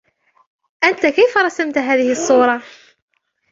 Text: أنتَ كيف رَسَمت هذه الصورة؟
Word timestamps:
أنتَ 0.83 1.05
كيف 1.05 1.37
رَسَمت 1.37 1.77
هذه 1.77 2.11
الصورة؟ 2.11 2.63